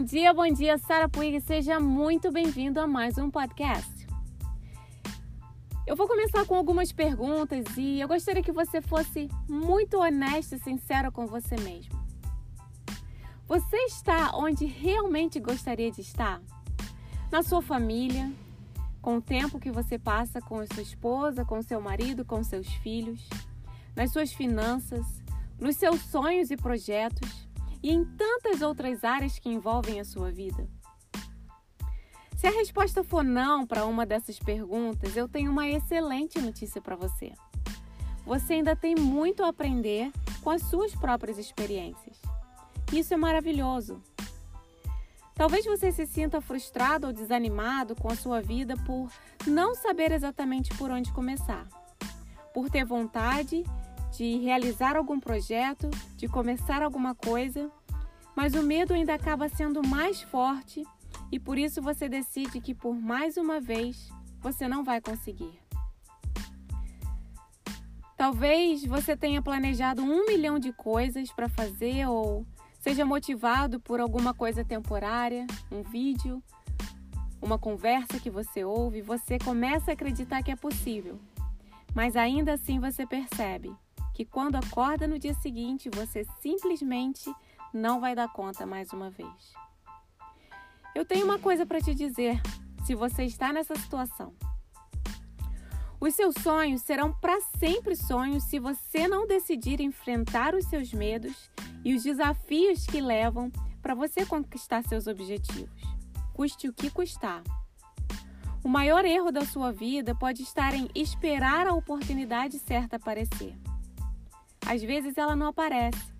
dia, 0.00 0.32
bom 0.34 0.50
dia, 0.52 0.76
Sara 0.78 1.08
Puig. 1.08 1.40
Seja 1.40 1.80
muito 1.80 2.30
bem-vindo 2.30 2.80
a 2.80 2.86
mais 2.86 3.16
um 3.16 3.30
podcast. 3.30 4.06
Eu 5.86 5.96
vou 5.96 6.06
começar 6.06 6.44
com 6.44 6.54
algumas 6.54 6.92
perguntas 6.92 7.64
e 7.76 8.00
eu 8.00 8.06
gostaria 8.06 8.42
que 8.42 8.52
você 8.52 8.82
fosse 8.82 9.28
muito 9.48 9.98
honesto 9.98 10.54
e 10.54 10.58
sincero 10.58 11.10
com 11.10 11.26
você 11.26 11.56
mesmo. 11.60 11.98
Você 13.48 13.76
está 13.84 14.36
onde 14.36 14.66
realmente 14.66 15.40
gostaria 15.40 15.90
de 15.90 16.02
estar? 16.02 16.42
Na 17.30 17.42
sua 17.42 17.62
família, 17.62 18.30
com 19.00 19.16
o 19.16 19.22
tempo 19.22 19.58
que 19.58 19.70
você 19.70 19.98
passa 19.98 20.40
com 20.40 20.58
a 20.58 20.66
sua 20.66 20.82
esposa, 20.82 21.44
com 21.44 21.62
seu 21.62 21.80
marido, 21.80 22.24
com 22.24 22.44
seus 22.44 22.68
filhos, 22.68 23.26
nas 23.94 24.12
suas 24.12 24.32
finanças, 24.32 25.06
nos 25.58 25.76
seus 25.76 26.00
sonhos 26.02 26.50
e 26.50 26.56
projetos 26.56 27.45
e 27.82 27.90
em 27.90 28.04
tantas 28.04 28.62
outras 28.62 29.04
áreas 29.04 29.38
que 29.38 29.48
envolvem 29.48 30.00
a 30.00 30.04
sua 30.04 30.30
vida? 30.30 30.68
Se 32.36 32.46
a 32.46 32.50
resposta 32.50 33.02
for 33.02 33.24
não 33.24 33.66
para 33.66 33.86
uma 33.86 34.04
dessas 34.04 34.38
perguntas, 34.38 35.16
eu 35.16 35.28
tenho 35.28 35.50
uma 35.50 35.68
excelente 35.68 36.40
notícia 36.40 36.80
para 36.80 36.94
você. 36.94 37.32
Você 38.26 38.54
ainda 38.54 38.76
tem 38.76 38.94
muito 38.94 39.42
a 39.42 39.48
aprender 39.48 40.12
com 40.42 40.50
as 40.50 40.62
suas 40.62 40.94
próprias 40.94 41.38
experiências. 41.38 42.20
Isso 42.92 43.14
é 43.14 43.16
maravilhoso. 43.16 44.02
Talvez 45.34 45.66
você 45.66 45.92
se 45.92 46.06
sinta 46.06 46.40
frustrado 46.40 47.06
ou 47.06 47.12
desanimado 47.12 47.94
com 47.94 48.10
a 48.10 48.16
sua 48.16 48.40
vida 48.40 48.74
por 48.86 49.10
não 49.46 49.74
saber 49.74 50.12
exatamente 50.12 50.74
por 50.76 50.90
onde 50.90 51.12
começar, 51.12 51.66
por 52.54 52.70
ter 52.70 52.84
vontade 52.84 53.64
de 54.12 54.38
realizar 54.38 54.96
algum 54.96 55.18
projeto, 55.18 55.90
de 56.16 56.28
começar 56.28 56.82
alguma 56.82 57.14
coisa, 57.14 57.70
mas 58.34 58.54
o 58.54 58.62
medo 58.62 58.92
ainda 58.92 59.14
acaba 59.14 59.48
sendo 59.48 59.86
mais 59.86 60.22
forte 60.22 60.84
e 61.32 61.38
por 61.38 61.58
isso 61.58 61.80
você 61.80 62.08
decide 62.08 62.60
que 62.60 62.74
por 62.74 62.94
mais 62.94 63.36
uma 63.36 63.60
vez 63.60 64.10
você 64.40 64.68
não 64.68 64.84
vai 64.84 65.00
conseguir. 65.00 65.58
Talvez 68.16 68.84
você 68.84 69.16
tenha 69.16 69.42
planejado 69.42 70.02
um 70.02 70.26
milhão 70.26 70.58
de 70.58 70.72
coisas 70.72 71.30
para 71.32 71.48
fazer 71.48 72.06
ou 72.06 72.46
seja 72.80 73.04
motivado 73.04 73.80
por 73.80 74.00
alguma 74.00 74.32
coisa 74.32 74.64
temporária, 74.64 75.46
um 75.70 75.82
vídeo, 75.82 76.42
uma 77.42 77.58
conversa 77.58 78.18
que 78.20 78.30
você 78.30 78.64
ouve, 78.64 79.02
você 79.02 79.38
começa 79.38 79.90
a 79.90 79.94
acreditar 79.94 80.42
que 80.42 80.50
é 80.50 80.56
possível. 80.56 81.18
Mas 81.94 82.16
ainda 82.16 82.54
assim 82.54 82.78
você 82.78 83.06
percebe 83.06 83.74
que 84.16 84.24
quando 84.24 84.56
acorda 84.56 85.06
no 85.06 85.18
dia 85.18 85.34
seguinte, 85.34 85.90
você 85.90 86.24
simplesmente 86.40 87.30
não 87.70 88.00
vai 88.00 88.14
dar 88.14 88.32
conta 88.32 88.64
mais 88.64 88.90
uma 88.90 89.10
vez. 89.10 89.52
Eu 90.94 91.04
tenho 91.04 91.26
uma 91.26 91.38
coisa 91.38 91.66
para 91.66 91.82
te 91.82 91.94
dizer, 91.94 92.40
se 92.86 92.94
você 92.94 93.24
está 93.24 93.52
nessa 93.52 93.76
situação. 93.76 94.32
Os 96.00 96.14
seus 96.14 96.34
sonhos 96.42 96.80
serão 96.80 97.12
para 97.12 97.38
sempre 97.58 97.94
sonhos 97.94 98.44
se 98.44 98.58
você 98.58 99.06
não 99.06 99.26
decidir 99.26 99.82
enfrentar 99.82 100.54
os 100.54 100.64
seus 100.64 100.94
medos 100.94 101.50
e 101.84 101.94
os 101.94 102.02
desafios 102.02 102.86
que 102.86 103.02
levam 103.02 103.52
para 103.82 103.94
você 103.94 104.24
conquistar 104.24 104.82
seus 104.82 105.06
objetivos, 105.06 105.82
custe 106.32 106.68
o 106.68 106.72
que 106.72 106.88
custar. 106.88 107.42
O 108.64 108.68
maior 108.68 109.04
erro 109.04 109.30
da 109.30 109.44
sua 109.44 109.72
vida 109.72 110.14
pode 110.14 110.42
estar 110.42 110.72
em 110.72 110.88
esperar 110.94 111.66
a 111.66 111.74
oportunidade 111.74 112.58
certa 112.58 112.96
aparecer. 112.96 113.54
Às 114.66 114.82
vezes 114.82 115.16
ela 115.16 115.36
não 115.36 115.46
aparece. 115.46 116.12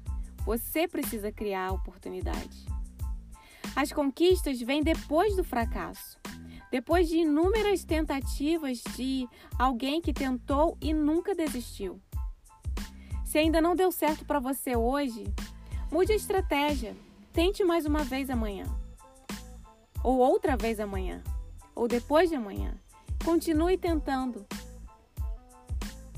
Você 0.45 0.87
precisa 0.87 1.33
criar 1.33 1.69
a 1.69 1.73
oportunidade. 1.73 2.65
As 3.75 3.93
conquistas 3.93 4.61
vêm 4.61 4.83
depois 4.83 5.37
do 5.37 5.45
fracasso, 5.45 6.19
depois 6.71 7.09
de 7.09 7.19
inúmeras 7.19 7.85
tentativas 7.85 8.81
de 8.97 9.29
alguém 9.59 10.01
que 10.01 10.13
tentou 10.13 10.79
e 10.81 10.95
nunca 10.95 11.35
desistiu. 11.35 12.01
Se 13.25 13.39
ainda 13.39 13.61
não 13.61 13.75
deu 13.75 13.91
certo 13.91 14.25
para 14.25 14.39
você 14.39 14.77
hoje, 14.77 15.25
mude 15.91 16.13
a 16.13 16.17
estratégia. 16.17 16.97
Tente 17.33 17.65
mais 17.65 17.85
uma 17.85 18.03
vez 18.03 18.31
amanhã. 18.31 18.65
Ou 20.03 20.19
outra 20.19 20.57
vez 20.57 20.81
amanhã. 20.81 21.23
Ou 21.75 21.87
depois 21.87 22.31
de 22.31 22.37
amanhã. 22.37 22.75
Continue 23.25 23.77
tentando. 23.77 24.47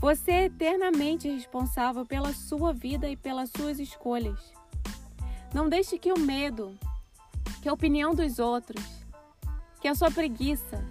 Você 0.01 0.31
é 0.31 0.45
eternamente 0.45 1.29
responsável 1.29 2.07
pela 2.07 2.33
sua 2.33 2.73
vida 2.73 3.09
e 3.09 3.17
pelas 3.17 3.51
suas 3.51 3.81
escolhas. 3.81 4.53
Não 5.53 5.69
deixe 5.69 5.99
que 5.99 6.13
o 6.13 6.19
medo, 6.19 6.79
que 7.61 7.69
a 7.69 7.73
opinião 7.73 8.15
dos 8.15 8.39
outros, 8.39 8.85
que 9.81 9.89
a 9.89 9.97
sua 9.97 10.09
preguiça 10.09 10.85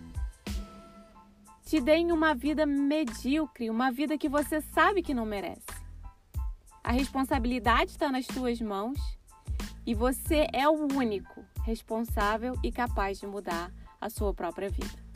te 1.65 1.79
deem 1.79 2.11
uma 2.11 2.35
vida 2.35 2.65
medíocre, 2.65 3.69
uma 3.69 3.91
vida 3.91 4.17
que 4.17 4.27
você 4.27 4.59
sabe 4.59 5.01
que 5.01 5.13
não 5.13 5.25
merece. 5.25 5.65
A 6.83 6.91
responsabilidade 6.91 7.91
está 7.91 8.11
nas 8.11 8.25
suas 8.25 8.59
mãos 8.59 8.99
e 9.85 9.93
você 9.93 10.47
é 10.51 10.67
o 10.67 10.85
único 10.93 11.45
responsável 11.63 12.55
e 12.61 12.73
capaz 12.73 13.19
de 13.19 13.27
mudar 13.27 13.71
a 14.01 14.09
sua 14.09 14.33
própria 14.33 14.69
vida. 14.69 15.06